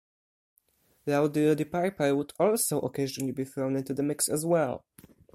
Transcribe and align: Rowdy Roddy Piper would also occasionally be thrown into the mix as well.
Rowdy 1.05 1.45
Roddy 1.47 1.63
Piper 1.65 2.15
would 2.15 2.33
also 2.39 2.79
occasionally 2.81 3.31
be 3.31 3.45
thrown 3.45 3.75
into 3.75 3.93
the 3.93 4.01
mix 4.01 4.29
as 4.29 4.43
well. 4.43 4.83